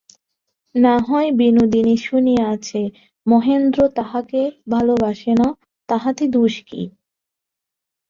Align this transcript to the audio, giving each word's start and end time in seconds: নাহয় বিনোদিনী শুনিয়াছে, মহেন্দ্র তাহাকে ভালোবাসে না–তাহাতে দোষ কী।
নাহয় 0.75 1.29
বিনোদিনী 1.31 1.95
শুনিয়াছে, 1.99 2.81
মহেন্দ্র 3.25 3.79
তাহাকে 3.95 4.41
ভালোবাসে 4.67 5.31
না–তাহাতে 5.39 6.23
দোষ 6.27 6.55
কী। 6.65 6.81